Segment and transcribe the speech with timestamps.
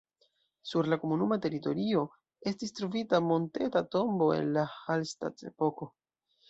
[0.69, 2.07] Sur la komunuma teritorio
[2.53, 5.95] estis trovita monteta tombo el la Hallstatt-epoko.